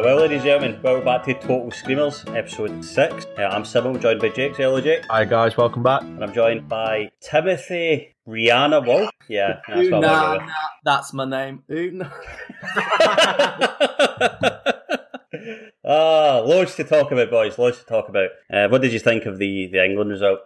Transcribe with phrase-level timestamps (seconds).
[0.00, 3.26] Well, well, well, ladies and gentlemen, welcome back to Total Screamers, episode 6.
[3.36, 4.54] Uh, I'm Sybil, joined by Jake.
[4.54, 5.04] Say hello, Jake.
[5.10, 6.00] Hi guys, welcome back.
[6.00, 9.10] And I'm joined by Timothy Rihanna Wolf.
[9.28, 10.52] Yeah, that's Ooh, what nah, I'm nah,
[10.84, 11.64] that's my name.
[11.70, 12.08] Ooh, nah.
[15.92, 17.58] Ah, loads to talk about, boys.
[17.58, 18.28] Loads to talk about.
[18.52, 20.38] Uh, what did you think of the, the England result?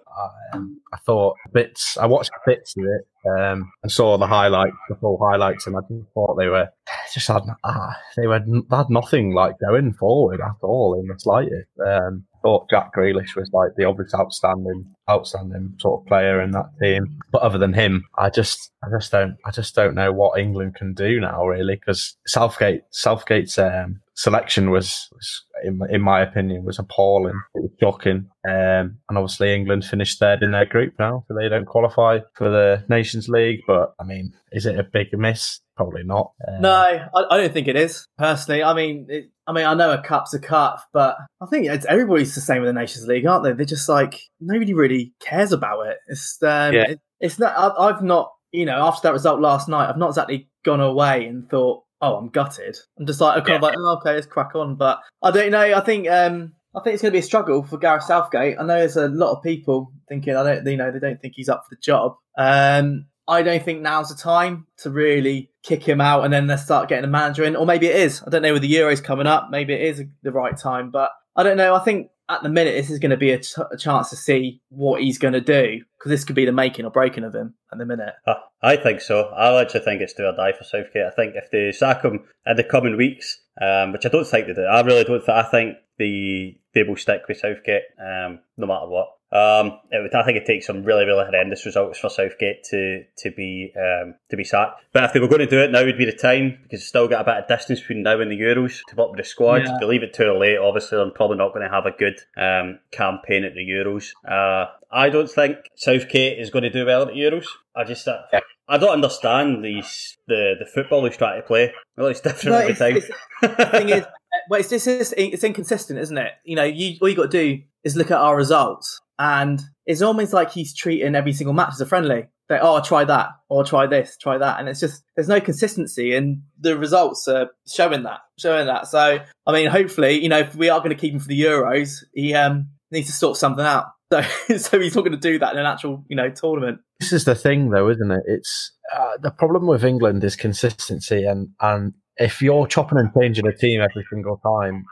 [0.55, 1.98] Um, I thought bits.
[1.98, 5.81] I watched bits of it um, and saw the highlights, the full highlights, and I
[5.81, 6.71] just thought they were
[7.12, 11.21] just had ah, they were they had nothing like going forward at all in the
[11.21, 11.69] slightest.
[11.87, 16.71] Um, thought Jack Grealish was like the obvious outstanding, outstanding sort of player in that
[16.81, 17.19] team.
[17.32, 20.75] But other than him, I just, I just don't, I just don't know what England
[20.75, 26.64] can do now, really, because Southgate, Southgate's um, selection was, was in, in my opinion,
[26.64, 27.41] was appalling.
[27.54, 28.28] It was shocking.
[28.48, 32.50] Um, and obviously England finished third in their group now, so they don't qualify for
[32.50, 33.60] the Nations League.
[33.66, 35.60] But I mean, is it a big miss?
[35.76, 36.32] Probably not.
[36.47, 38.62] Um, No, I, I don't think it is personally.
[38.62, 41.86] I mean, it, I mean, I know a cup's a cup, but I think it's
[41.86, 43.52] everybody's the same with the Nations League, aren't they?
[43.52, 45.98] They're just like nobody really cares about it.
[46.06, 46.91] It's um, Yeah.
[46.91, 47.54] it, it's not.
[47.56, 51.26] I, I've not, you know, after that result last night, I've not exactly gone away
[51.26, 52.76] and thought, oh, I'm gutted.
[52.98, 54.76] I'm just like, I'm kind of like, oh, okay, let's crack on.
[54.76, 55.75] But I don't know.
[55.75, 58.56] I think um, I think it's going to be a struggle for Gareth Southgate.
[58.59, 61.34] I know there's a lot of people thinking, I don't, you know, they don't think
[61.37, 62.16] he's up for the job.
[62.37, 66.64] Um, I don't think now's the time to really kick him out and then let's
[66.64, 67.56] start getting a manager in.
[67.56, 68.22] Or maybe it is.
[68.26, 69.48] I don't know with the Euros coming up.
[69.50, 70.91] Maybe it is the right time.
[70.91, 71.75] But I don't know.
[71.75, 74.17] I think at the minute, this is going to be a, t- a chance to
[74.17, 77.35] see what he's going to do because this could be the making or breaking of
[77.35, 78.15] him at the minute.
[78.27, 79.29] Uh, I think so.
[79.29, 81.07] I actually think it's do or die for Southgate.
[81.07, 84.47] I think if they sack him in the coming weeks, um, which I don't think
[84.47, 85.25] they do, I really don't.
[85.25, 89.09] Th- I think the they will stick with Southgate um, no matter what.
[89.33, 93.03] Um, it would, I think it takes some really, really horrendous results for Southgate to
[93.19, 94.83] to be um, to be sacked.
[94.93, 96.89] But if they were going to do it, now would be the time because it's
[96.89, 99.25] still got a bit of distance between now and the Euros to work with the
[99.25, 99.62] squad.
[99.65, 99.75] Yeah.
[99.75, 102.21] If they leave it too late, obviously they're probably not going to have a good
[102.37, 104.11] um, campaign at the Euros.
[104.29, 107.47] Uh, I don't think Southgate is going to do well at the Euros.
[107.75, 108.23] I just uh,
[108.69, 111.73] I don't understand these the the football he's trying to play.
[111.97, 112.97] Well, it's different No, every it's- time.
[112.99, 113.11] it's-
[113.56, 114.05] the thing is,
[114.49, 116.33] well, it's just it's, it's inconsistent, isn't it?
[116.45, 120.02] You know, you all you got to do is look at our results, and it's
[120.02, 122.26] almost like he's treating every single match as a friendly.
[122.50, 126.14] That oh, try that, or try this, try that, and it's just there's no consistency,
[126.14, 128.86] and the results are showing that, showing that.
[128.86, 131.40] So, I mean, hopefully, you know, if we are going to keep him for the
[131.40, 133.87] Euros, he um needs to sort something out.
[134.12, 134.20] So,
[134.58, 136.78] so he's not going to do that in an actual, you know, tournament.
[137.00, 138.22] This is the thing, though, isn't it?
[138.26, 143.46] It's uh, the problem with England is consistency, and and if you're chopping and changing
[143.46, 144.84] a team every single time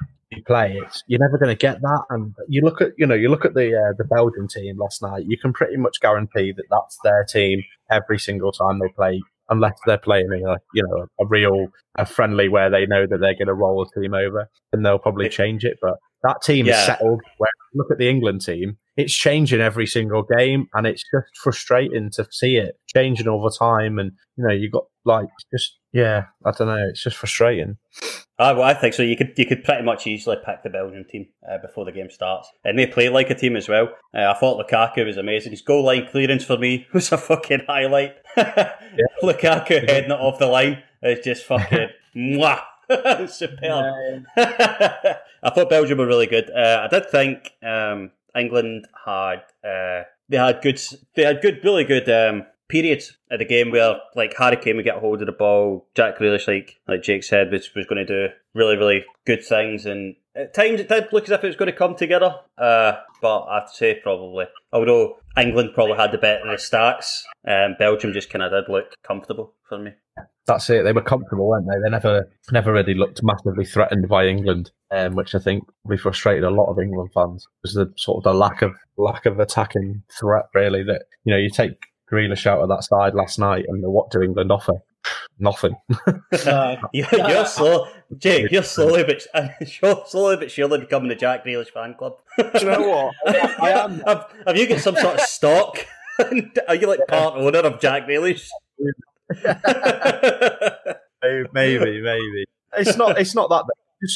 [0.46, 2.02] play, it's you're never going to get that.
[2.10, 5.02] And you look at you know you look at the uh, the Belgian team last
[5.02, 5.24] night.
[5.26, 9.20] You can pretty much guarantee that that's their team every single time they play,
[9.50, 13.18] unless they're playing in a you know a real a friendly where they know that
[13.18, 15.78] they're going to roll a team over, and they'll probably change it.
[15.80, 16.78] But that team Yeah.
[16.80, 17.20] is settled.
[17.38, 22.10] Where look at the England team, it's changing every single game, and it's just frustrating
[22.12, 23.98] to see it changing all the time.
[23.98, 27.76] And you know, you got like just yeah, I don't know, it's just frustrating.
[28.38, 29.02] Ah, well, I think so.
[29.02, 32.10] You could you could pretty much easily pick the Belgian team uh, before the game
[32.10, 33.88] starts, and they play like a team as well.
[34.14, 35.52] Uh, I thought Lukaku was amazing.
[35.52, 38.16] His goal line clearance for me was a fucking highlight.
[38.36, 38.74] yeah.
[39.22, 42.62] Lukaku heading it off the line is just fucking mwah.
[43.28, 44.24] Superb.
[44.36, 46.50] I thought Belgium were really good.
[46.50, 50.80] Uh, I did think um, England had uh, they had good
[51.14, 54.84] they had good really good um, periods at the game where like Harry Kane would
[54.84, 58.28] get hold of the ball, Jack Grealish like like Jake said was was going to
[58.28, 61.56] do really really good things, and at times it did look as if it was
[61.56, 62.34] going to come together.
[62.56, 67.76] Uh, but I'd say probably, although England probably had the better of the stats, um,
[67.78, 69.92] Belgium just kind of did look comfortable for me.
[70.46, 70.82] That's it.
[70.82, 71.78] They were comfortable, weren't they?
[71.82, 76.42] They never never really looked massively threatened by England, um, which I think really frustrated
[76.42, 77.46] a lot of England fans.
[77.62, 80.82] Was the sort of the lack of lack of attacking threat, really.
[80.82, 81.78] That you know, you take
[82.12, 84.74] Grealish out of that side last night, and what do England offer?
[85.38, 85.76] Nothing.
[86.46, 87.86] uh, you're, you're slow,
[88.18, 88.50] Jake.
[88.50, 89.24] You're slowly but
[89.80, 92.14] you're slowly but surely becoming the Jack Grealish fan club.
[92.36, 93.14] do you know what?
[93.60, 94.00] I am.
[94.00, 95.86] Have, have you got some sort of stock?
[96.68, 98.48] Are you like part owner of Jack Grealish?
[101.52, 102.44] Maybe, maybe.
[102.76, 103.18] It's not.
[103.18, 103.64] It's not that.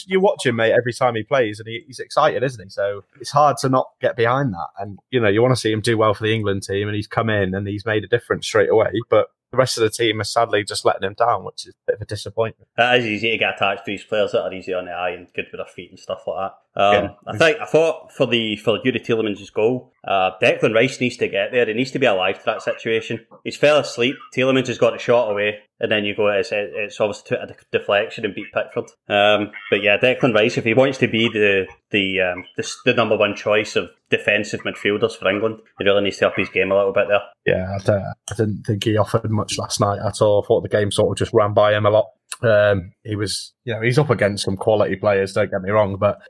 [0.07, 2.69] You watch him, mate, every time he plays, and he, he's excited, isn't he?
[2.71, 4.69] So it's hard to not get behind that.
[4.79, 6.97] And you know, you want to see him do well for the England team, and
[6.97, 8.91] he's come in and he's made a difference straight away.
[9.09, 11.87] But the rest of the team are sadly just letting him down, which is a
[11.87, 12.69] bit of a disappointment.
[12.77, 15.11] It is easy to get attached to these players that are easy on the eye
[15.11, 16.81] and good with their feet and stuff like that.
[16.81, 17.11] Um, yeah.
[17.27, 21.29] I think I thought for the for Youri Tielemans' goal, uh, Declan Rice needs to
[21.29, 21.65] get there.
[21.65, 23.25] He needs to be alive to that situation.
[23.45, 24.17] He's fell asleep.
[24.35, 26.29] Tielemans has got a shot away, and then you go.
[26.29, 28.87] It's, it's obviously a deflection and beat Pickford.
[29.09, 32.95] Um, but yeah, Declan Rice, if he wants to be the the, um, the the
[32.95, 36.71] number one choice of defensive midfielders for England, he really needs to up his game
[36.71, 37.23] a little bit there.
[37.45, 37.79] Yeah,
[38.31, 40.43] I, didn't think he offered much last night at all.
[40.43, 42.11] I thought the game sort of just ran by him a lot.
[42.43, 45.33] Um, he was, you know, he's up against some quality players.
[45.33, 46.21] Don't get me wrong, but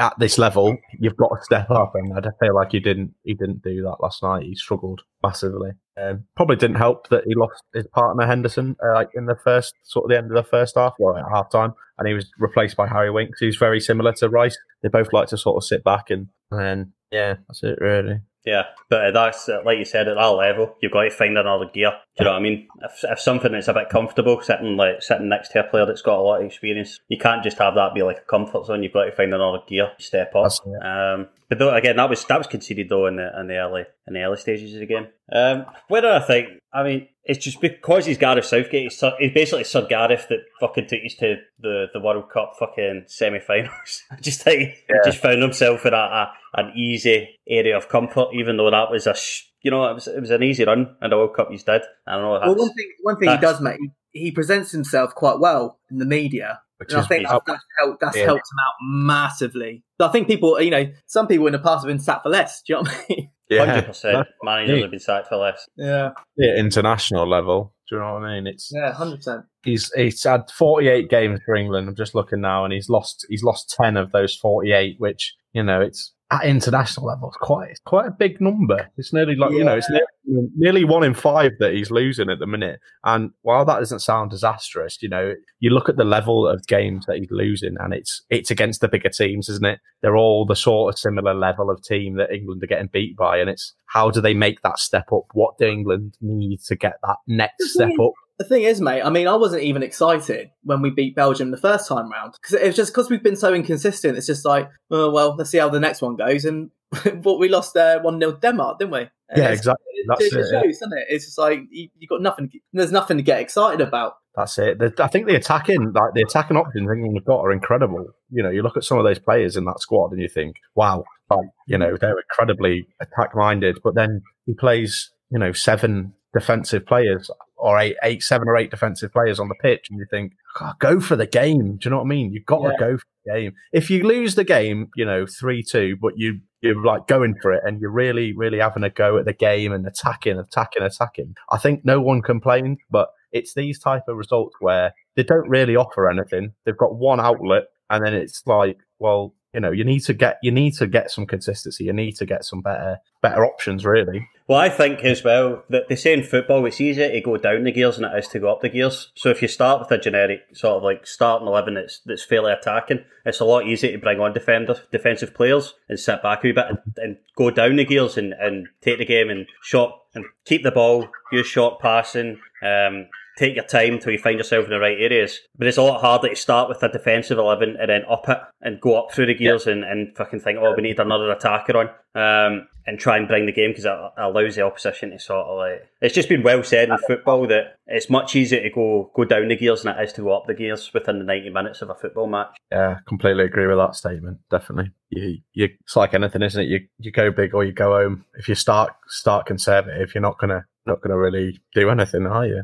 [0.00, 3.14] at this level, you've got to step up, and I feel like he didn't.
[3.22, 4.44] He didn't do that last night.
[4.44, 5.72] He struggled massively.
[6.00, 9.74] Um, probably didn't help that he lost his partner Henderson, uh, like in the first
[9.84, 12.30] sort of the end of the first half, or at half time, and he was
[12.38, 14.56] replaced by Harry Winks, who's very similar to Rice.
[14.82, 18.20] They both like to sort of sit back and and yeah, that's it really.
[18.44, 21.66] Yeah, but that's uh, like you said at that level, you've got to find another
[21.66, 21.92] gear.
[22.16, 22.68] Do you know what I mean?
[22.82, 26.02] If, if something that's a bit comfortable, sitting like sitting next to a player that's
[26.02, 28.82] got a lot of experience, you can't just have that be like a comfort zone.
[28.82, 30.52] You've got to find another gear, step up.
[30.82, 33.84] Um, but though, again, that was that was conceded though in the in the early
[34.06, 35.08] in the early stages of the game.
[35.32, 38.90] Um, whether I think, I mean, it's just because he's Gareth Southgate.
[38.90, 43.04] He's, he's basically Sir Gareth that fucking took us to the, the World Cup fucking
[43.06, 44.02] semi-finals.
[44.20, 44.96] just think yeah.
[45.04, 48.90] he just found himself in a, a, an easy area of comfort, even though that
[48.90, 51.34] was a sh- you know it was it was an easy run in the World
[51.34, 51.82] Cup he's did.
[52.06, 52.30] I don't know.
[52.30, 53.78] Well, one thing one thing he does, mate,
[54.12, 56.60] he, he presents himself quite well in the media.
[56.78, 58.24] Which and I think that's, that's, helped, that's yeah.
[58.24, 58.74] helped him out
[59.04, 59.84] massively.
[60.00, 62.62] I think people, you know, some people in the past have been sacked for less.
[62.66, 63.30] Do you know what I mean?
[63.50, 64.28] Yeah, hundred percent.
[64.42, 65.68] Managers have been sacked for less.
[65.76, 67.74] Yeah, yeah, international level.
[67.88, 68.46] Do you know what I mean?
[68.46, 69.44] It's yeah, hundred percent.
[69.64, 71.88] He's he's had forty eight games for England.
[71.88, 75.34] I'm just looking now, and he's lost he's lost ten of those forty eight, which
[75.52, 78.88] you know it's at international level, it's quite it's quite a big number.
[78.96, 79.58] It's nearly like yeah.
[79.58, 82.78] you know, it's nearly, nearly, one in five that he's losing at the minute.
[83.04, 87.06] And while that doesn't sound disastrous, you know, you look at the level of games
[87.06, 89.80] that he's losing, and it's it's against the bigger teams, isn't it?
[90.02, 93.38] They're all the sort of similar level of team that England are getting beat by,
[93.38, 95.24] and it's how do they make that step up?
[95.32, 98.12] What do England need to get that next step up?
[98.40, 101.58] The thing is, mate, I mean, I wasn't even excited when we beat Belgium the
[101.58, 104.16] first time round because it was just because we've been so inconsistent.
[104.16, 106.46] It's just like, oh, well, let's see how the next one goes.
[106.46, 106.70] And
[107.22, 109.10] but we lost uh, 1 0 Denmark, didn't we?
[109.36, 109.84] Yeah, exactly.
[110.08, 110.62] That's it, it shows, yeah.
[110.62, 111.06] doesn't it?
[111.10, 114.14] It's just like you, have got nothing, there's nothing to get excited about.
[114.34, 114.78] That's it.
[114.78, 118.06] The, I think the attacking, like the attacking options England have got are incredible.
[118.30, 120.56] You know, you look at some of those players in that squad and you think,
[120.74, 123.80] wow, like, you know, they're incredibly attack minded.
[123.84, 127.30] But then he plays, you know, seven defensive players
[127.60, 130.74] or eight, eight, seven or eight defensive players on the pitch, and you think, ah,
[130.78, 131.76] go for the game.
[131.76, 132.32] Do you know what I mean?
[132.32, 132.70] You've got yeah.
[132.70, 133.52] to go for the game.
[133.72, 137.52] If you lose the game, you know, three two, but you you're like going for
[137.52, 141.34] it and you're really, really having a go at the game and attacking, attacking, attacking.
[141.50, 145.76] I think no one complained, but it's these type of results where they don't really
[145.76, 146.52] offer anything.
[146.64, 150.38] They've got one outlet, and then it's like, well, you know, you need to get
[150.42, 151.84] you need to get some consistency.
[151.84, 154.28] You need to get some better better options, really.
[154.46, 157.64] Well, I think as well that they say in football it's easier to go down
[157.64, 159.10] the gears than it is to go up the gears.
[159.14, 162.52] So if you start with a generic sort of like starting eleven that's that's fairly
[162.52, 166.48] attacking, it's a lot easier to bring on defender defensive players and sit back a
[166.48, 170.00] wee bit and, and go down the gears and, and take the game and shot
[170.14, 173.06] and keep the ball, use short passing, um,
[173.40, 175.40] take your time till you find yourself in the right areas.
[175.56, 178.38] But it's a lot harder to start with a defensive 11 and then up it
[178.60, 181.76] and go up through the gears and, and fucking think, oh, we need another attacker
[181.76, 181.88] on.
[182.14, 185.58] Um, and try and bring the game because it allows the opposition to sort of
[185.58, 185.88] like.
[186.00, 189.48] It's just been well said in football that it's much easier to go go down
[189.48, 191.90] the gears than it is to go up the gears within the ninety minutes of
[191.90, 192.56] a football match.
[192.72, 194.38] Yeah, completely agree with that statement.
[194.50, 196.68] Definitely, you, you it's like anything, isn't it?
[196.68, 198.24] You you go big or you go home.
[198.34, 202.62] If you start start conservative, you're not gonna not gonna really do anything, are you?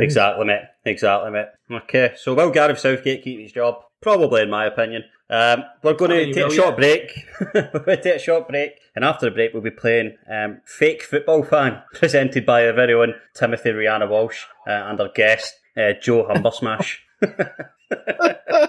[0.00, 0.62] Exactly, mate.
[0.84, 1.48] Exactly, mate.
[1.70, 3.76] Okay, so will Gareth Southgate keep his job?
[4.00, 5.04] Probably, in my opinion.
[5.30, 7.12] Um, we're going to take a short break.
[7.54, 10.60] we're going to take a short break, and after the break, we'll be playing um,
[10.64, 15.54] Fake Football Fan, presented by our very own Timothy Rihanna Walsh uh, and our guest,
[15.76, 16.96] uh, Joe Humbersmash.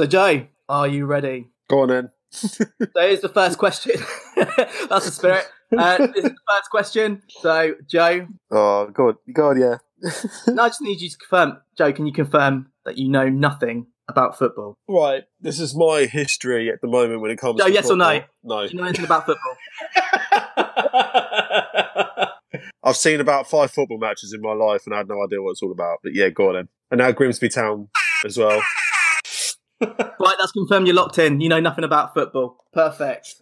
[0.00, 1.50] So, Joe, are you ready?
[1.68, 2.10] Go on then.
[2.30, 2.64] so
[2.96, 4.00] here's the first question.
[4.34, 5.44] That's the spirit.
[5.76, 7.22] Uh, this is the first question.
[7.28, 8.26] So, Joe.
[8.50, 9.16] Oh, God.
[9.30, 9.76] God, yeah.
[10.48, 11.58] no, I just need you to confirm.
[11.76, 14.78] Joe, can you confirm that you know nothing about football?
[14.88, 15.24] Right.
[15.38, 17.68] This is my history at the moment when it comes to football.
[17.68, 18.08] Joe, to yes football.
[18.08, 18.60] or no?
[18.62, 18.66] No.
[18.66, 19.56] Do you know anything about football?
[22.82, 25.50] I've seen about five football matches in my life and I had no idea what
[25.50, 25.98] it's all about.
[26.02, 26.68] But yeah, go on then.
[26.90, 27.90] And now Grimsby Town
[28.24, 28.62] as well.
[29.80, 31.40] Right, that's confirmed you're locked in.
[31.40, 32.56] You know nothing about football.
[32.72, 33.36] Perfect.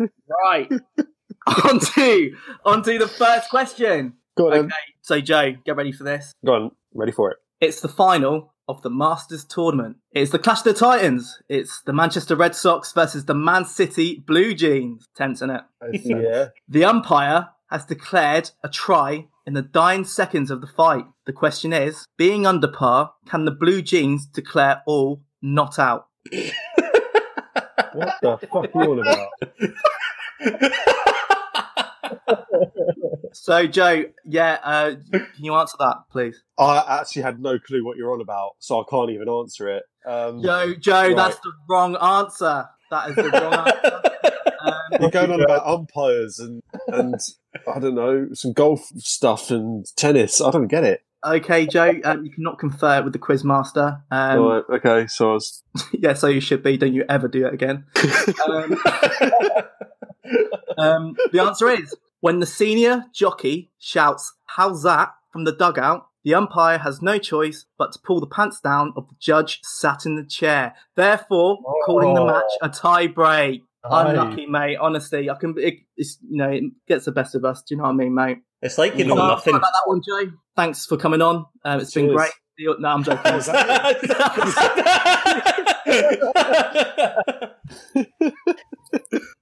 [0.45, 0.71] right.
[1.65, 4.15] on to, on to the first question.
[4.37, 4.71] Go on okay, then.
[5.03, 6.33] so Joe, get ready for this.
[6.45, 6.71] Go on.
[6.95, 7.39] Ready for it.
[7.61, 9.97] It's the final of the Masters tournament.
[10.13, 11.41] It's the Clash of the Titans.
[11.49, 15.07] It's the Manchester Red Sox versus the Man City Blue Jeans.
[15.17, 15.63] Tense, isn't it?
[16.05, 16.47] yeah.
[16.69, 21.07] The umpire has declared a try in the dying seconds of the fight.
[21.27, 26.08] The question is, being under par, can the Blue Jeans declare all not out?
[27.93, 29.29] What the fuck are you on about?
[33.33, 36.43] So, Joe, yeah, uh, can you answer that, please?
[36.59, 39.85] I actually had no clue what you're on about, so I can't even answer it.
[40.07, 41.17] Um, Joe, Joe, right.
[41.17, 42.67] that's the wrong answer.
[42.91, 44.03] That is the wrong answer.
[44.61, 47.15] Um, You're going on about umpires and and
[47.73, 50.41] I don't know some golf stuff and tennis.
[50.41, 51.03] I don't get it.
[51.25, 54.03] Okay, Joe, um, you cannot confer with the quizmaster.
[54.11, 56.77] Um, right, okay, so I was yeah, so you should be.
[56.77, 57.85] Don't you ever do it again.
[58.49, 58.73] um,
[60.79, 65.15] um, the answer is when the senior jockey shouts, How's that?
[65.31, 69.09] from the dugout, the umpire has no choice but to pull the pants down of
[69.09, 73.63] the judge sat in the chair, therefore calling the match a tie break.
[73.85, 74.77] Unlucky, mate.
[74.77, 75.55] Honestly, I can.
[75.57, 77.63] It, it's you know, it gets the best of us.
[77.63, 78.39] Do you know what I mean, mate?
[78.61, 79.55] It's like you know Sorry nothing.
[79.55, 80.33] about that one, Joe.
[80.57, 81.47] Thanks for coming on.
[81.65, 82.31] Um, it's been great.
[82.59, 83.23] No, I'm joking.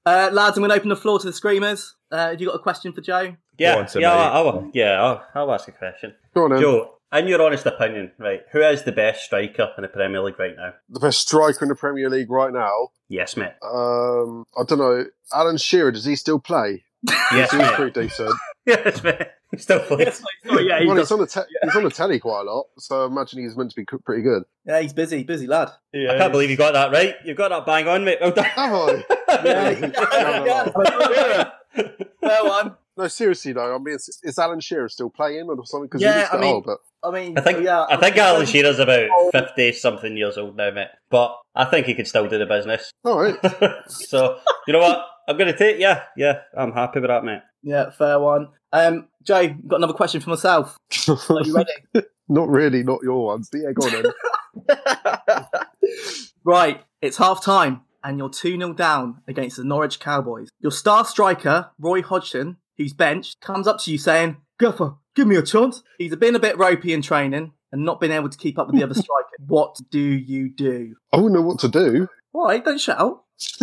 [0.05, 1.97] Uh, lads, I'm going to open the floor to the screamers.
[2.13, 3.35] Uh, have you got a question for Joe?
[3.59, 4.13] yeah, on, yeah.
[4.13, 6.15] I'll, I'll- yeah, I'll, I'll ask a question.
[6.33, 6.61] go on.
[6.61, 10.39] Joe, in your honest opinion, right, who is the best striker in the Premier League
[10.39, 10.75] right now?
[10.91, 12.91] The best striker in the Premier League right now.
[13.09, 13.53] Yes, mate.
[13.63, 15.07] Um, I don't know.
[15.35, 16.85] Alan Shearer, does he still play?
[17.33, 17.75] Yes, He's mate.
[17.75, 18.33] pretty decent.
[18.67, 19.29] Yes, mate.
[19.53, 20.25] He still plays.
[20.45, 21.07] Sorry, yeah, he well, does.
[21.09, 23.57] he's on the te- he's on the telly quite a lot, so I imagine he's
[23.57, 24.43] meant to be co- pretty good.
[24.65, 25.71] yeah, he's busy, busy lad.
[25.93, 27.15] Yeah, I can't believe you got that right.
[27.25, 28.19] You got that bang on, mate.
[28.21, 28.45] Well done.
[28.45, 29.05] Have I?
[29.45, 31.91] Yeah, No, no, no.
[32.23, 32.77] Well, one.
[32.97, 33.75] No, seriously though.
[33.75, 35.87] I mean, is, is Alan Shearer still playing or something?
[35.87, 37.85] Because Yeah, he looks I a bit mean- old, but I mean, I think yeah,
[37.89, 39.31] I think Alan Shearer's about oh.
[39.31, 40.89] fifty something years old now, mate.
[41.11, 42.91] But I think he could still do the business.
[43.05, 43.37] all right.
[43.89, 45.05] so you know what?
[45.29, 46.41] I'm gonna take yeah, yeah.
[46.57, 47.41] I'm happy with that, mate.
[47.63, 48.49] Yeah, fair one.
[48.73, 50.79] Um, Joe, got another question for myself.
[51.09, 51.71] Are you ready?
[52.29, 55.47] not really, not your ones, but yeah, go on then.
[56.45, 60.49] right, it's half time, and you're 2 0 down against the Norwich Cowboys.
[60.61, 65.37] Your star striker, Roy Hodgson, who's benched, comes up to you saying, Guffer, give me
[65.37, 65.83] a chance.
[65.99, 68.77] He's been a bit ropey in training and not been able to keep up with
[68.77, 69.29] the other striker.
[69.47, 70.95] What do you do?
[71.13, 72.09] I wouldn't know what to do.
[72.33, 72.59] Why?
[72.59, 73.25] Don't shout.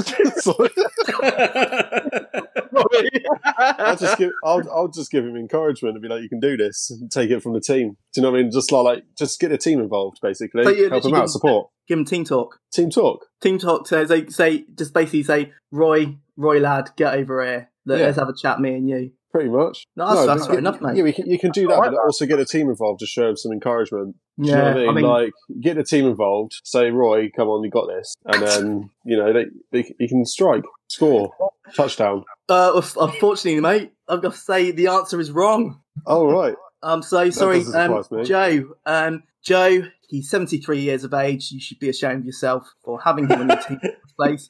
[3.57, 6.57] I'll just give I'll, I'll just give him encouragement and be like, you can do
[6.57, 7.97] this, and take it from the team.
[8.13, 8.51] Do you know what I mean?
[8.51, 11.69] Just like, like just get the team involved, basically, So help him literally out, support.
[11.87, 12.59] Give him team talk.
[12.71, 13.25] Team talk.
[13.41, 17.69] Team talk says they say just basically say Roy, Roy lad, get over here.
[17.85, 17.95] Yeah.
[17.95, 19.11] Let's have a chat, me and you.
[19.33, 19.87] Pretty much.
[19.95, 20.95] No, that's- that's but- fair enough, mate.
[20.95, 23.35] Yeah, can, you can do that, but also get a team involved to show them
[23.35, 24.15] some encouragement.
[24.39, 24.89] Do you know Yeah, what I mean?
[24.89, 28.13] I mean- like, get the team involved, say, Roy, come on, you got this.
[28.25, 31.33] And then, you know, they, they, you can strike, score,
[31.75, 32.23] touchdown.
[32.47, 35.81] Uh, unfortunately, mate, I've got to say the answer is wrong.
[36.05, 36.55] Oh, right.
[36.83, 38.03] I'm so sorry, um.
[38.25, 38.75] Joe.
[38.85, 41.49] Um, Joe, he's 73 years of age.
[41.51, 44.15] You should be ashamed of yourself for having him in your team in the first
[44.17, 44.49] place.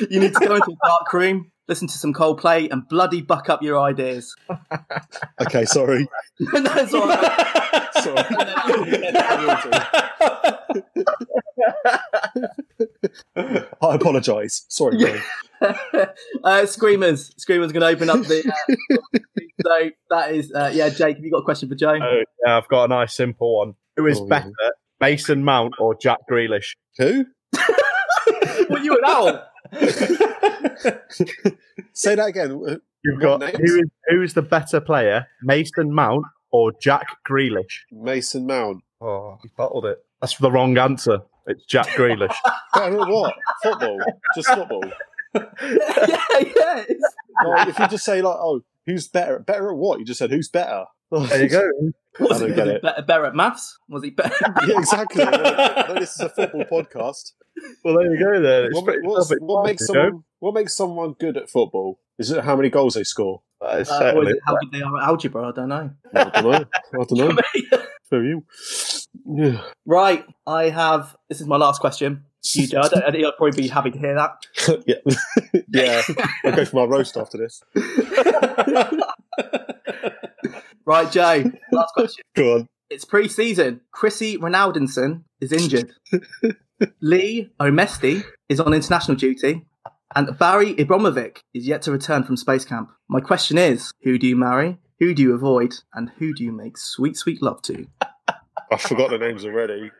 [0.10, 3.48] you need to go into a dark room, listen to some Coldplay, and bloody buck
[3.48, 4.34] up your ideas.
[5.42, 6.06] Okay, sorry.
[6.40, 8.40] no, it's all right.
[13.36, 14.64] I apologise.
[14.68, 15.20] Sorry, Roy.
[16.44, 17.32] uh, Screamers.
[17.38, 18.52] Screamers going to open up the.
[18.52, 19.18] Uh,
[19.62, 21.98] so that is, uh, yeah, Jake, have you got a question for Joe?
[22.00, 23.74] Oh, yeah, I've got a nice simple one.
[23.96, 24.50] Who is Oh, better,
[25.00, 26.74] Mason Mount or Jack Grealish?
[26.98, 27.26] Who?
[28.70, 29.46] Were you an owl?
[31.92, 32.80] Say that again.
[33.04, 37.80] You've got who is who is the better player, Mason Mount or Jack Grealish?
[37.90, 38.82] Mason Mount.
[39.00, 39.98] Oh, he bottled it.
[40.20, 41.20] That's the wrong answer.
[41.46, 42.34] It's Jack Grealish.
[42.74, 43.34] Better at what?
[43.62, 43.98] Football.
[44.34, 44.84] Just football.
[45.34, 46.78] yeah, yeah.
[46.86, 49.38] it's- Like, if you just say, like, oh, who's better?
[49.38, 49.98] Better at what?
[49.98, 50.84] You just said, who's better?
[51.10, 51.62] There you go.
[52.18, 52.82] Was I don't he, get it.
[52.82, 53.78] better, better at maths?
[53.88, 54.34] Was he better?
[54.66, 55.24] Yeah, exactly.
[55.24, 57.32] This is a football podcast.
[57.84, 58.40] Well, there you go.
[58.40, 60.00] Then it's What, pretty what's- self-explanatory, what makes you know?
[60.04, 62.00] someone what makes someone good at football?
[62.18, 63.42] Is it how many goals they score?
[63.60, 65.48] That is Uh, certainly- is how good they are at algebra?
[65.48, 65.90] I don't know.
[66.14, 66.64] I don't know.
[67.00, 67.34] I don't
[67.72, 67.78] know.
[68.08, 68.44] For you.
[69.26, 69.60] Yeah.
[69.86, 71.16] Right, I have.
[71.28, 72.24] This is my last question.
[72.42, 72.80] To You, Joe.
[72.80, 74.84] I, don't, I think you'll probably be happy to hear that.
[74.86, 75.62] yeah.
[75.68, 76.02] yeah.
[76.44, 77.62] I'll go for my roast after this.
[80.86, 81.44] Right, Jay.
[81.70, 82.24] Last question.
[82.34, 82.68] Go on.
[82.88, 83.82] It's pre-season.
[83.92, 85.92] Chrissy Ronaldinson is injured.
[87.00, 89.66] Lee Omesti is on international duty,
[90.16, 92.90] and Barry Ibramovic is yet to return from space camp.
[93.08, 94.78] My question is: Who do you marry?
[94.98, 95.74] Who do you avoid?
[95.94, 97.86] And who do you make sweet, sweet love to?
[98.72, 99.92] I forgot the names already.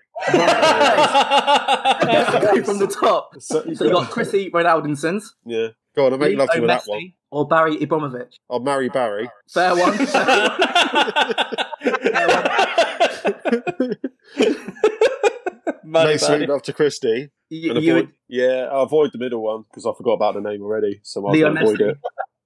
[2.40, 3.34] Go from the top.
[3.40, 5.68] So you got Chrissy Ronaldinsons, Yeah.
[5.96, 7.12] Go on, I make Lee love to you with that one.
[7.32, 8.28] Or Barry Ibramovic.
[8.48, 9.28] I'll marry Barry.
[9.52, 9.96] Fair one.
[15.84, 17.30] Make sweet love to Christy.
[17.48, 20.40] You- and you would- yeah, I'll avoid the middle one because I forgot about the
[20.40, 21.00] name already.
[21.02, 21.96] So I'll avoid Messi.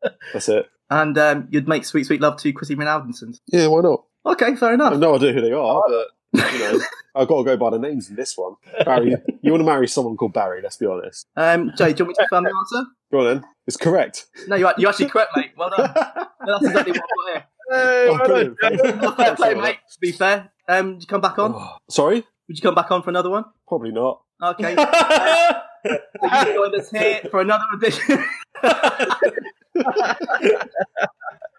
[0.04, 0.14] it.
[0.32, 0.66] That's it.
[0.90, 3.38] and um, you'd make sweet, sweet love to Chrissy Ronaldinsons.
[3.48, 4.04] Yeah, why not?
[4.26, 4.92] Okay, fair I enough.
[4.92, 6.81] have no idea who they are, but you know,
[7.14, 8.55] I've got to go by the names in this one.
[8.85, 10.61] Barry, you want to marry someone called Barry?
[10.62, 11.27] Let's be honest.
[11.37, 12.90] Um, Jay, do you want me to confirm the answer?
[13.12, 13.44] Go on then.
[13.66, 14.27] It's correct.
[14.49, 15.53] No, you you actually correct, mate.
[15.57, 15.92] Well done.
[15.94, 16.27] No,
[16.61, 17.44] that's exactly what I've got here.
[17.70, 18.59] Hey, Oh, well brilliant.
[18.61, 19.79] done, fair play, mate.
[19.92, 21.55] To be fair, um, did you come back on?
[21.55, 23.44] Oh, sorry, Would you come back on for another one?
[23.68, 24.20] probably not.
[24.42, 24.75] Okay.
[24.77, 25.53] Uh,
[25.87, 25.99] so
[26.47, 28.25] you joined us here for another edition.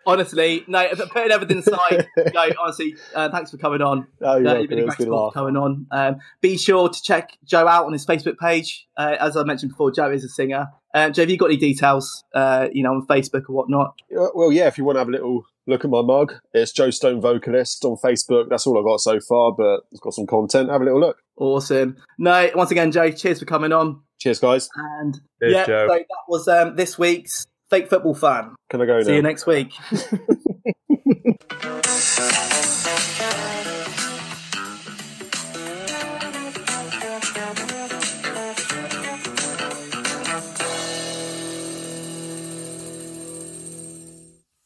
[0.05, 4.07] Honestly, no, putting everything aside, no, honestly, uh, thanks for coming on.
[4.21, 4.61] Oh, you're Uh, welcome.
[4.61, 5.33] you've been a great been a sport laugh.
[5.33, 5.87] coming on.
[5.91, 8.87] Um, be sure to check Joe out on his Facebook page.
[8.97, 10.67] Uh, as I mentioned before, Joe is a singer.
[10.93, 13.95] Um, Joe, have you got any details, uh, you know, on Facebook or whatnot?
[14.09, 16.89] Well, yeah, if you want to have a little look at my mug, it's Joe
[16.89, 18.49] Stone Vocalist on Facebook.
[18.49, 20.69] That's all I've got so far, but it's got some content.
[20.69, 21.17] Have a little look.
[21.35, 21.97] Awesome.
[22.17, 24.01] No, once again, Joe, cheers for coming on.
[24.19, 24.69] Cheers, guys.
[24.73, 25.87] And Cheers, yeah, Joe.
[25.89, 28.55] so that was um, this week's Fake Football Fan.
[28.69, 29.15] Can I go See now?
[29.17, 29.73] you next week.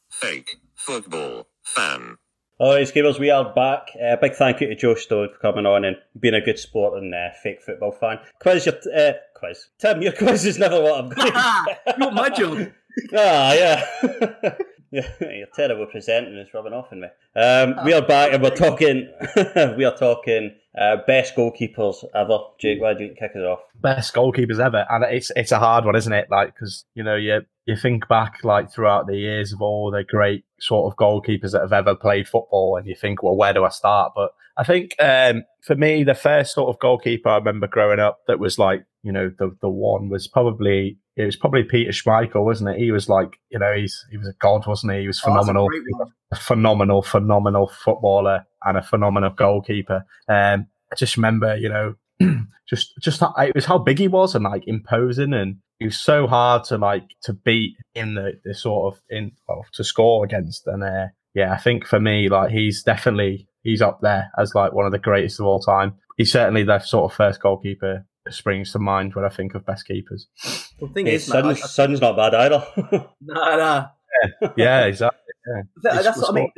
[0.10, 2.18] Fake football fan.
[2.58, 3.90] All right, Skibbles, we are back.
[3.96, 7.02] Uh, big thank you to Joe Stone for coming on and being a good sport
[7.02, 8.20] and uh, fake football fan.
[8.42, 9.70] Quiz, your uh, quiz.
[9.80, 12.70] Tim, your quiz is never what I'm going to Not my job.
[13.16, 13.86] Ah, yeah.
[14.92, 15.08] yeah.
[15.22, 16.36] You're terrible presenting.
[16.36, 17.08] It's rubbing off on me.
[17.36, 19.12] Um, we are back and we're talking.
[19.78, 22.40] we are talking uh, best goalkeepers ever.
[22.60, 23.60] Jake, why do you kick us off?
[23.82, 26.28] best goalkeepers ever, and it's it's a hard one, isn't it?
[26.30, 30.04] Like because you know you you think back like throughout the years of all the
[30.04, 33.64] great sort of goalkeepers that have ever played football, and you think, well, where do
[33.64, 34.14] I start?
[34.16, 38.20] But I think um, for me, the first sort of goalkeeper I remember growing up
[38.28, 42.46] that was like you know the the one was probably it was probably Peter Schmeichel,
[42.46, 42.80] wasn't it?
[42.80, 45.02] He was like you know he's he was a god, wasn't he?
[45.02, 45.84] He was Oh, phenomenal great
[46.32, 50.06] a phenomenal, phenomenal footballer and a phenomenal goalkeeper.
[50.28, 51.96] Um, I just remember, you know,
[52.70, 56.00] just just how, it was how big he was and like imposing, and he was
[56.00, 60.24] so hard to like to beat in the, the sort of in well, to score
[60.24, 60.68] against.
[60.68, 64.74] And uh, yeah, I think for me, like he's definitely he's up there as like
[64.74, 65.96] one of the greatest of all time.
[66.18, 69.66] he's certainly the sort of first goalkeeper that springs to mind when I think of
[69.66, 70.28] best keepers.
[70.82, 72.66] The thing Hey, is, man, Son's, I- Son's not bad either.
[73.22, 73.86] no, no.
[74.58, 75.18] Yeah, exactly.
[75.48, 75.62] Yeah.
[76.02, 76.52] That's what I mean.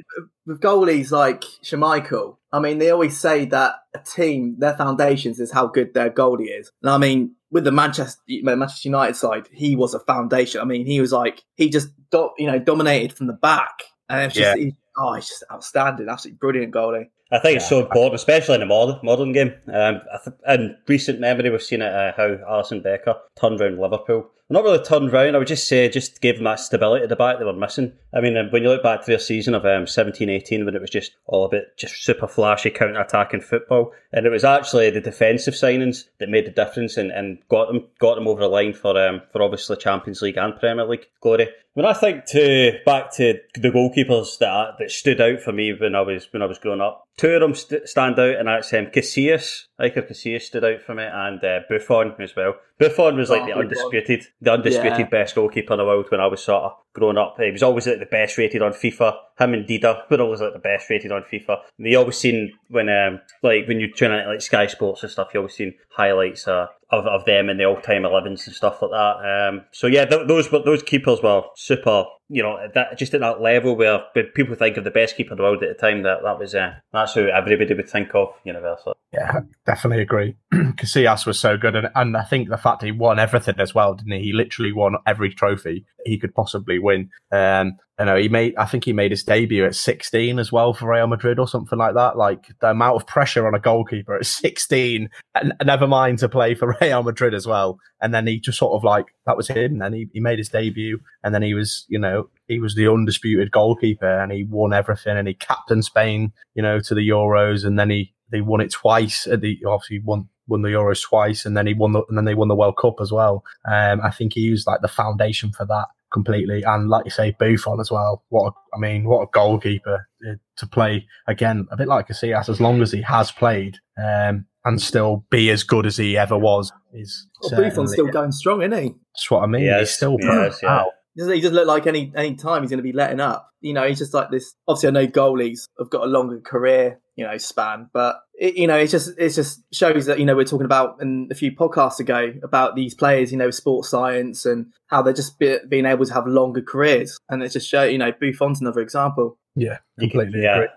[0.46, 5.52] With goalies like Schmeichel, I mean, they always say that a team, their foundations is
[5.52, 6.72] how good their goalie is.
[6.82, 10.62] And I mean, with the Manchester Manchester United side, he was a foundation.
[10.62, 14.22] I mean, he was like he just do, you know dominated from the back, and
[14.26, 14.64] it's just Yeah.
[14.64, 17.10] he, oh, he's just outstanding, absolutely brilliant goalie.
[17.32, 19.54] I think it's so important, especially in the modern modern game.
[19.68, 23.80] Um, I th- in recent memory, we've seen it uh, how Alisson Becker turned around
[23.80, 24.30] Liverpool.
[24.52, 25.34] Not really turned round.
[25.34, 27.94] I would just say just gave them that stability at the back they were missing.
[28.14, 30.82] I mean, um, when you look back to their season of um, 17-18, when it
[30.82, 34.90] was just all a bit just super flashy counter attacking football, and it was actually
[34.90, 38.48] the defensive signings that made the difference and, and got them got them over the
[38.48, 41.48] line for um, for obviously Champions League and Premier League glory.
[41.74, 45.96] When I think to back to the goalkeepers that that stood out for me when
[45.96, 48.74] I was when I was growing up, two of them st- stand out, and that's
[48.74, 49.68] um, Casillas.
[49.82, 52.56] Iker Casillas stood out for me, and uh, Buffon as well.
[52.78, 55.06] Buffon was like Oh, the undisputed, the undisputed Yeah.
[55.10, 57.36] best goalkeeper in the world when I was sort of growing up.
[57.40, 59.16] He was always like the best rated on FIFA.
[59.40, 61.62] Him and Dida were always like the best rated on FIFA.
[61.78, 65.12] And they always seen when um like when you tune into like Sky Sports and
[65.12, 68.56] stuff, you always seen highlights uh, of of them in the all time 11s and
[68.56, 69.50] stuff like that.
[69.50, 72.06] Um, so yeah, th- those those keepers were super.
[72.34, 75.38] You know, that just at that level where people think of the best keeper in
[75.38, 78.30] the world at the time, that that was uh, that's who everybody would think of
[78.46, 78.96] universally.
[79.12, 80.38] Yeah, definitely agree.
[80.54, 83.96] Casillas was so good, and, and I think the fact he won everything as well,
[83.96, 84.28] didn't he?
[84.28, 87.10] He literally won every trophy he could possibly win.
[87.32, 88.56] Um, you know, he made.
[88.58, 91.78] I think he made his debut at 16 as well for Real Madrid or something
[91.78, 92.18] like that.
[92.18, 96.56] Like the amount of pressure on a goalkeeper at 16, and never mind to play
[96.56, 97.78] for Real Madrid as well.
[98.02, 99.74] And then he just sort of like that was him.
[99.74, 102.74] And then he, he made his debut, and then he was, you know, he was
[102.74, 107.08] the undisputed goalkeeper, and he won everything, and he captained Spain, you know, to the
[107.08, 109.28] Euros, and then he they won it twice.
[109.28, 112.26] At the obviously won won the Euros twice, and then he won the and then
[112.26, 113.44] they won the World Cup as well.
[113.66, 116.64] Um, I think he was like the foundation for that completely.
[116.64, 118.24] And like you say, Buffon as well.
[118.30, 121.68] What a, I mean, what a goalkeeper uh, to play again.
[121.72, 123.78] A bit like Casillas, as long as he has played.
[124.02, 126.72] Um, and still be as good as he ever was.
[126.94, 128.90] Is Well, Buffon's still going strong, isn't he?
[128.90, 129.64] That's what I mean.
[129.64, 130.70] He He's still he playing yeah.
[130.70, 130.92] out.
[131.16, 133.50] He doesn't he just look like any any time he's going to be letting up?
[133.62, 134.54] You know, he's just like this.
[134.68, 138.68] Obviously, I know goalies have got a longer career, you know, span, but it, you
[138.68, 141.52] know, it's just it just shows that you know we're talking about in a few
[141.52, 145.86] podcasts ago about these players, you know, sports science and how they're just be, being
[145.86, 149.38] able to have longer careers, and it just show you know Buffon's another example.
[149.56, 150.56] Yeah, completely yeah.
[150.56, 150.68] agree.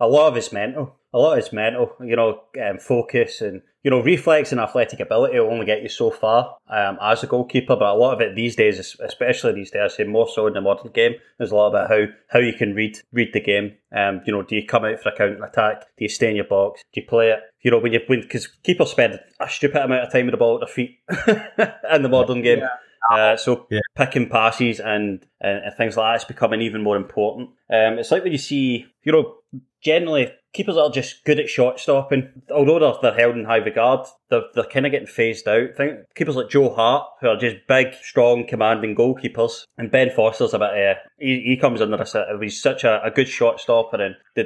[0.00, 0.96] A lot of it's mental.
[1.12, 1.92] A lot of it's mental.
[2.00, 5.88] You know, um, focus and you know reflex and athletic ability will only get you
[5.88, 7.76] so far um, as a goalkeeper.
[7.76, 10.54] But a lot of it these days, especially these days, I say more so in
[10.54, 13.76] the modern game, there's a lot about how how you can read read the game.
[13.94, 15.82] Um, you know, do you come out for a counter attack?
[15.98, 16.82] Do you stay in your box?
[16.94, 17.40] Do you play it?
[17.62, 20.38] You know, when you when because keepers spend a stupid amount of time with the
[20.38, 20.98] ball at their feet
[21.92, 22.62] in the modern game.
[23.10, 27.48] Uh, so picking passes and, and, and things like that is becoming even more important.
[27.72, 29.36] Um, it's like when you see, you know,
[29.82, 34.06] generally keepers are just good at shot stopping, although they're, they're held in high regard,
[34.28, 35.70] they're, they're kind of getting phased out.
[35.70, 40.10] I Think keepers like Joe Hart, who are just big, strong, commanding goalkeepers, and Ben
[40.10, 40.70] Foster's a bit.
[40.70, 42.14] Uh, he, he comes under this.
[42.14, 44.42] Uh, he's such a, a good shot stopper, and the,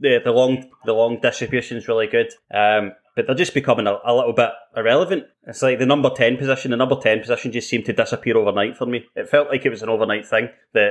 [0.00, 2.28] the the long the long distribution's really good.
[2.52, 5.24] Um, but they're just becoming a, a little bit irrelevant.
[5.46, 8.76] It's like the number 10 position, the number 10 position just seemed to disappear overnight
[8.76, 9.06] for me.
[9.14, 10.90] It felt like it was an overnight thing that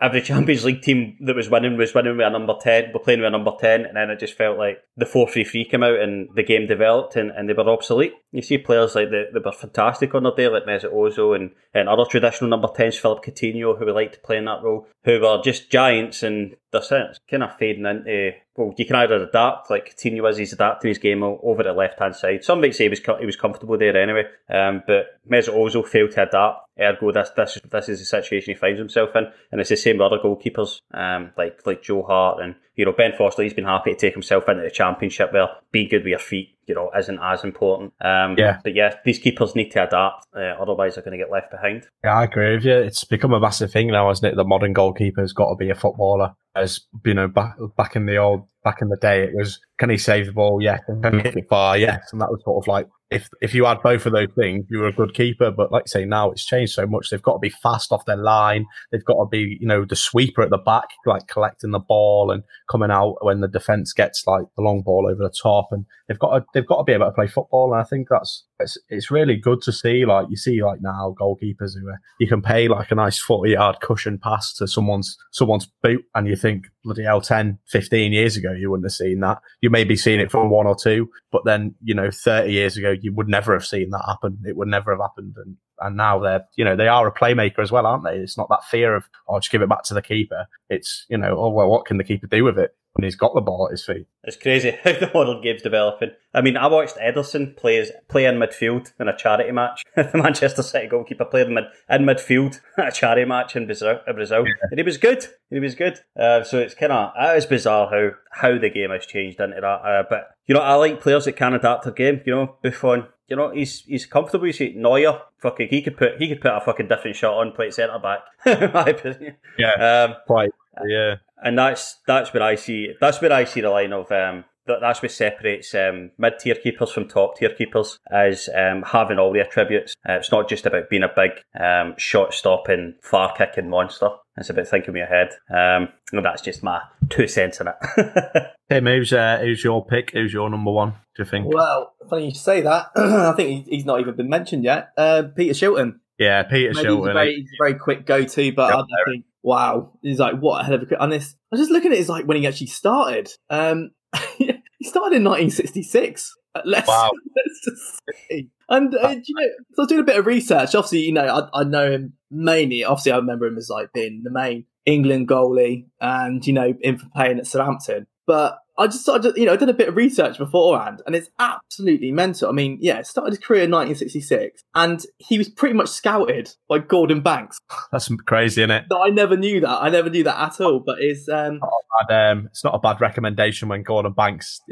[0.00, 3.20] every Champions League team that was winning was winning with a number 10, were playing
[3.20, 5.82] with a number 10, and then it just felt like the 4 3 3 came
[5.82, 8.12] out and the game developed and, and they were obsolete.
[8.32, 11.50] You see players like that that were fantastic on their day, like Mesut Ozil and,
[11.74, 14.86] and other traditional number 10s, Philip Coutinho, who we like to play in that role,
[15.04, 19.70] who were just giants and they're kind of fading into well, you can either adapt,
[19.70, 22.42] like Coutinho is, he's adapting his game over the left hand side.
[22.42, 25.86] Some might say he was co- he was comfortable there anyway, um, but Mesut Ozil
[25.86, 26.67] failed to adapt.
[26.80, 29.98] Ergo, this this this is the situation he finds himself in, and it's the same
[29.98, 33.42] with other goalkeepers, um, like like Joe Hart and you know Ben Foster.
[33.42, 36.56] He's been happy to take himself into the championship where being good with your feet,
[36.66, 37.92] you know, isn't as important.
[38.00, 38.58] Um, Yeah.
[38.62, 41.86] but yeah, these keepers need to adapt, uh, otherwise they're going to get left behind.
[42.04, 42.76] Yeah, I agree with you.
[42.76, 44.36] It's become a massive thing now, hasn't it?
[44.36, 46.34] The modern goalkeeper's got to be a footballer.
[46.54, 49.90] As you know, back back in the old back in the day, it was can
[49.90, 50.60] he save the ball?
[50.60, 50.80] Yes.
[51.02, 51.76] Can he hit it far?
[51.78, 52.08] Yes.
[52.12, 54.80] And that was sort of like if if you had both of those things, you
[54.80, 55.50] were a good keeper.
[55.52, 57.10] But like I say, now it's changed so much.
[57.10, 58.66] They've got to be fast off their line.
[58.90, 62.30] They've got to be, you know, the sweeper at the back, like collecting the ball
[62.30, 65.68] and coming out when the defense gets like the long ball over the top.
[65.70, 67.72] And they've got to they've got to be able to play football.
[67.72, 70.04] And I think that's it's it's really good to see.
[70.04, 73.52] Like you see, like now goalkeepers who are, you can pay like a nice forty
[73.52, 78.36] yard cushion pass to someone's someone's boot, and you think bloody hell 10, 15 years
[78.36, 79.38] ago, you wouldn't have seen that.
[79.60, 82.76] You may be seeing it from one or two, but then, you know, 30 years
[82.76, 84.38] ago, you would never have seen that happen.
[84.46, 85.34] It would never have happened.
[85.36, 88.16] And, and now they're, you know, they are a playmaker as well, aren't they?
[88.16, 90.46] It's not that fear of, oh, just give it back to the keeper.
[90.68, 92.74] It's, you know, oh, well, what can the keeper do with it?
[92.98, 94.06] when he's got the ball at his feet.
[94.24, 96.10] It's crazy how the modern game's developing.
[96.34, 99.84] I mean, I watched Ederson play play in midfield in a charity match.
[99.96, 104.00] the Manchester City goalkeeper played in, mid, in midfield at a charity match in Brazil,
[104.04, 104.44] in Brazil.
[104.44, 104.54] Yeah.
[104.70, 105.24] and he was good.
[105.48, 106.00] He was good.
[106.18, 109.60] Uh, so it's kind of it is bizarre how how the game has changed into
[109.60, 109.66] that.
[109.66, 112.20] Uh, but you know, I like players that can adapt their game.
[112.26, 113.06] You know, Buffon.
[113.28, 114.46] You know, he's he's comfortable.
[114.46, 117.52] You see, Neuer, fucking, he could put he could put a fucking different shot on,
[117.52, 118.20] play centre back.
[118.72, 119.36] my opinion.
[119.58, 120.50] Yeah, um, quite.
[120.86, 124.44] Yeah and that's that's where I see that's where I see the line of um,
[124.80, 129.32] that's what separates um, mid tier keepers from top tier keepers as um, having all
[129.32, 129.94] the attributes.
[130.08, 134.10] Uh, it's not just about being a big um, shot stopping, far kicking monster.
[134.36, 135.30] It's about thinking with your head.
[135.50, 138.46] Um, and that's just my two cents in it.
[138.70, 140.12] Tim, who's uh, who's your pick?
[140.12, 140.90] Who's your number one?
[141.16, 141.46] Do you think?
[141.52, 142.90] Well, funny you say that.
[142.96, 144.90] I think he's not even been mentioned yet.
[144.96, 146.00] Uh, Peter Shilton.
[146.18, 146.98] Yeah, Peter Maybe Shilton.
[146.98, 150.38] He's a very, he's a very quick go to, but I think wow, he's like
[150.38, 151.02] what a hell of a.
[151.02, 153.30] And this, I was just looking at his like when he actually started.
[153.50, 153.90] Um,
[154.38, 156.36] he started in 1966.
[156.64, 157.10] Let's, wow.
[157.36, 158.48] let's just see.
[158.68, 160.74] And uh, you know, so I was doing a bit of research.
[160.74, 162.84] Obviously, you know, I, I know him mainly.
[162.84, 166.98] Obviously, I remember him as like being the main England goalie, and you know, him
[166.98, 168.06] for playing at Southampton.
[168.28, 171.30] But I just started, you know, I did a bit of research beforehand, and it's
[171.38, 172.50] absolutely mental.
[172.50, 176.80] I mean, yeah, started his career in 1966, and he was pretty much scouted by
[176.80, 177.58] Gordon Banks.
[177.90, 178.84] That's crazy, isn't it?
[178.90, 179.82] No, I never knew that.
[179.82, 180.80] I never knew that at all.
[180.80, 181.62] But it's um,
[182.06, 184.60] bad, um, it's not a bad recommendation when Gordon Banks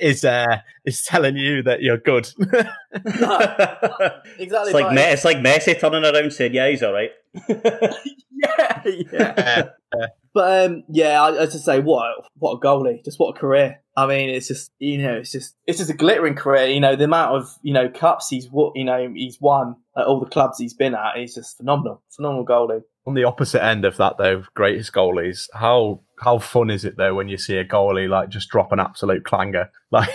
[0.00, 2.30] is uh, is telling you that you're good.
[2.92, 4.20] exactly.
[4.38, 7.10] It's like Me- it's like Messi turning around saying, "Yeah, he's all right."
[7.48, 9.68] yeah, yeah.
[10.32, 12.06] But um, yeah, I, I just say what
[12.38, 13.82] what a goalie, just what a career.
[13.96, 16.66] I mean, it's just you know, it's just it's just a glittering career.
[16.66, 20.06] You know, the amount of you know cups he's what you know he's won at
[20.06, 22.82] all the clubs he's been at is just phenomenal, phenomenal goalie.
[23.06, 27.14] On the opposite end of that, though, greatest goalies, how how fun is it though
[27.14, 29.70] when you see a goalie like just drop an absolute clanger?
[29.92, 30.08] Like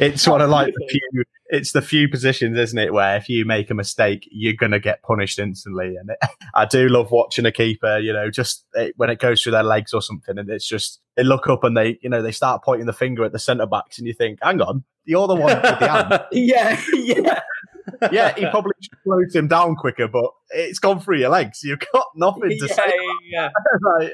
[0.00, 1.22] it's one of like the few,
[1.52, 5.02] it's the few positions, isn't it, where if you make a mistake, you're gonna get
[5.02, 5.94] punished instantly.
[5.96, 6.18] And it,
[6.54, 9.62] I do love watching a keeper, you know, just it, when it goes through their
[9.62, 12.64] legs or something, and it's just they look up and they, you know, they start
[12.64, 15.54] pointing the finger at the centre backs, and you think, hang on, you're the one
[15.62, 16.24] with the hand.
[16.32, 17.40] yeah, yeah
[18.10, 18.72] yeah, he probably
[19.04, 21.62] closed him down quicker, but it's gone through your legs.
[21.62, 22.92] You've got nothing to yeah, say.
[23.24, 23.50] Yeah,
[23.82, 24.10] right.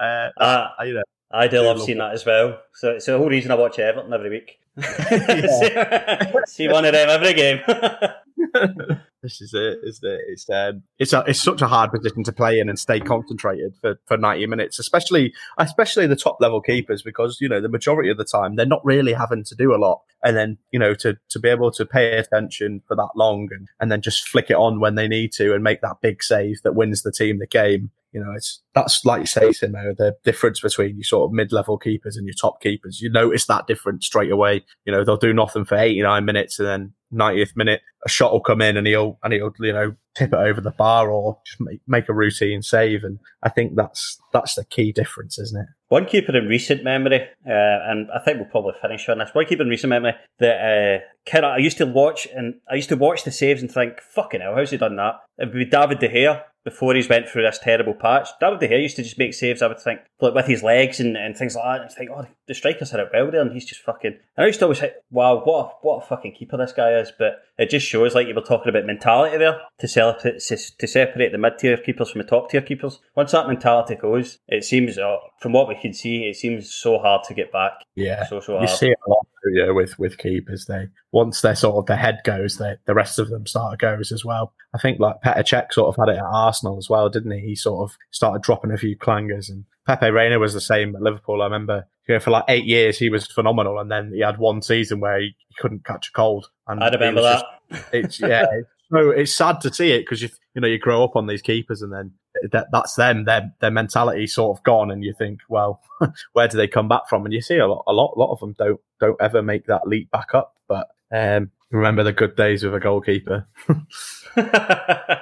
[0.00, 2.60] uh, uh, you know, I do love seeing that as well.
[2.74, 4.60] So it's the whole reason I watch Everton every week.
[6.46, 7.60] see one of them every game.
[9.22, 10.20] this is it, isn't it?
[10.28, 13.74] It's um, it's a, it's such a hard position to play in and stay concentrated
[13.80, 18.10] for, for ninety minutes, especially especially the top level keepers, because you know the majority
[18.10, 20.94] of the time they're not really having to do a lot, and then you know
[20.94, 24.50] to to be able to pay attention for that long and and then just flick
[24.50, 27.38] it on when they need to and make that big save that wins the team
[27.38, 27.90] the game.
[28.12, 31.78] You know, it's that's like you say, Simo, the difference between your sort of mid-level
[31.78, 33.00] keepers and your top keepers.
[33.00, 34.64] You notice that difference straight away.
[34.84, 38.40] You know, they'll do nothing for 89 minutes and then 90th minute, a shot will
[38.40, 41.60] come in and he'll and he'll you know tip it over the bar or just
[41.60, 43.04] make, make a routine save.
[43.04, 45.66] And I think that's that's the key difference, isn't it?
[45.88, 49.30] One keeper in recent memory, uh, and I think we'll probably finish on this.
[49.32, 52.76] One keeper in recent memory that uh, kind of I used to watch and I
[52.76, 55.52] used to watch the saves and think, "Fucking hell, how's he done that?" It would
[55.52, 58.28] be David De Gea before he's went through this terrible patch.
[58.40, 61.00] David De Gea used to just make saves, I would think, like with his legs
[61.00, 61.80] and, and things like that.
[61.82, 64.18] And I think, oh, the strikers had it well there, and he's just fucking.
[64.36, 66.92] And I used to always think, wow, what a, what a fucking keeper this guy
[66.92, 67.12] is.
[67.18, 71.32] But it just shows, like you were talking about mentality there, to, separate, to separate
[71.32, 73.00] the mid tier keepers from the top tier keepers.
[73.16, 76.98] Once that mentality goes, it seems, uh, from what we can see, it seems so
[76.98, 77.72] hard to get back.
[77.94, 80.66] Yeah, so so you see it a lot yeah, with with keepers.
[80.66, 84.12] They once their sort of the head goes, they, the rest of them start goes
[84.12, 84.52] as well.
[84.74, 87.40] I think like Petr Cech sort of had it at Arsenal as well, didn't he?
[87.40, 91.02] He sort of started dropping a few clangers, and Pepe Reina was the same at
[91.02, 91.42] Liverpool.
[91.42, 94.38] I remember you know, for like eight years he was phenomenal, and then he had
[94.38, 96.46] one season where he, couldn't catch a cold.
[96.68, 97.44] And I remember that.
[97.70, 98.46] Just, it's yeah,
[98.90, 101.42] so it's sad to see it because you you know you grow up on these
[101.42, 102.12] keepers and then
[102.52, 105.80] that that's them their their mentality sort of gone and you think well
[106.32, 108.32] where do they come back from and you see a lot a lot a lot
[108.32, 112.36] of them don't don't ever make that leap back up but um, remember the good
[112.36, 113.46] days with a goalkeeper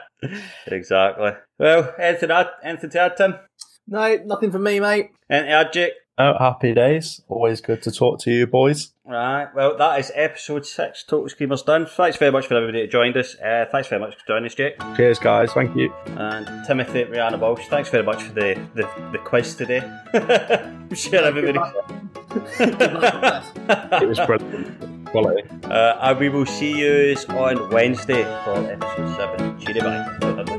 [0.67, 3.35] exactly well anything, add, anything to add Tim
[3.87, 7.21] no nothing for me mate anything to add Jake Oh, happy days.
[7.29, 8.93] Always good to talk to you, boys.
[9.07, 11.05] Right, well, that is episode six.
[11.05, 11.87] Total Screamers done.
[11.87, 13.37] Thanks very much for everybody that joined us.
[13.37, 14.75] Uh, thanks very much for joining us, Jake.
[14.97, 15.53] Cheers, guys.
[15.53, 15.95] Thank you.
[16.07, 19.79] And Timothy Rihanna Walsh, thanks very much for the, the, the quiz today.
[20.13, 21.61] I'm sure everybody.
[22.61, 24.98] It was brilliant.
[25.11, 25.49] Quality.
[25.65, 29.59] Uh, and we will see you on Wednesday for episode seven.
[29.61, 30.59] Cheery bye.